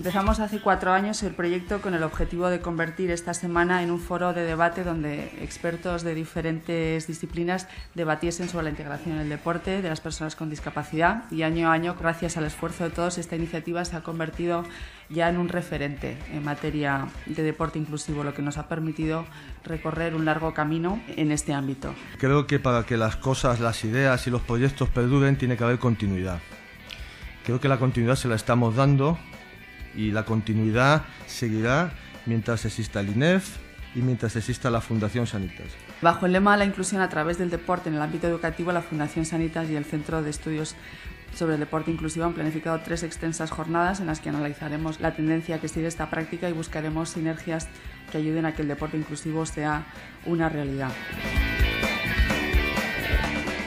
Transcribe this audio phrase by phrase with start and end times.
[0.00, 4.00] Empezamos hace cuatro años el proyecto con el objetivo de convertir esta semana en un
[4.00, 9.82] foro de debate donde expertos de diferentes disciplinas debatiesen sobre la integración en el deporte
[9.82, 13.36] de las personas con discapacidad y año a año, gracias al esfuerzo de todos, esta
[13.36, 14.64] iniciativa se ha convertido
[15.10, 19.26] ya en un referente en materia de deporte inclusivo, lo que nos ha permitido
[19.64, 21.94] recorrer un largo camino en este ámbito.
[22.16, 25.78] Creo que para que las cosas, las ideas y los proyectos perduren tiene que haber
[25.78, 26.38] continuidad.
[27.44, 29.18] Creo que la continuidad se la estamos dando
[29.94, 31.92] y la continuidad seguirá
[32.26, 33.56] mientras exista el INEF
[33.94, 35.66] y mientras exista la Fundación Sanitas.
[36.00, 38.82] Bajo el lema de la inclusión a través del deporte en el ámbito educativo, la
[38.82, 40.76] Fundación Sanitas y el Centro de Estudios
[41.34, 45.60] sobre el Deporte Inclusivo han planificado tres extensas jornadas en las que analizaremos la tendencia
[45.60, 47.68] que sigue esta práctica y buscaremos sinergias
[48.10, 49.86] que ayuden a que el deporte inclusivo sea
[50.26, 50.90] una realidad.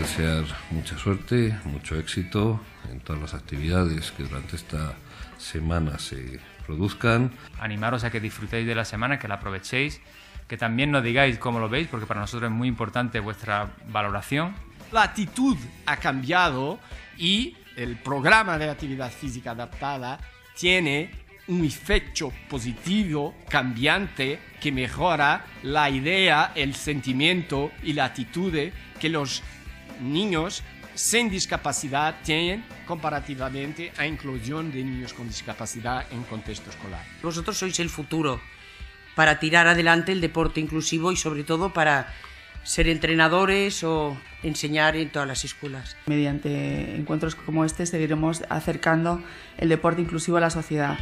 [0.03, 2.59] Desear mucha suerte, mucho éxito
[2.91, 4.95] en todas las actividades que durante esta
[5.37, 7.31] semana se produzcan.
[7.61, 10.01] Animaros a que disfrutéis de la semana, que la aprovechéis,
[10.49, 14.53] que también nos digáis cómo lo veis, porque para nosotros es muy importante vuestra valoración.
[14.91, 16.79] La actitud ha cambiado
[17.17, 20.19] y el programa de actividad física adaptada
[20.59, 21.11] tiene
[21.47, 28.53] un efecto positivo cambiante que mejora la idea, el sentimiento y la actitud
[28.99, 29.41] que los
[30.01, 30.63] niños
[30.95, 37.03] sin discapacidad tienen comparativamente a inclusión de niños con discapacidad en contexto escolar.
[37.21, 38.39] Vosotros sois el futuro
[39.15, 42.13] para tirar adelante el deporte inclusivo y sobre todo para
[42.63, 45.97] ser entrenadores o enseñar en todas las escuelas.
[46.05, 49.21] Mediante encuentros como este seguiremos acercando
[49.57, 50.97] el deporte inclusivo a la sociedad.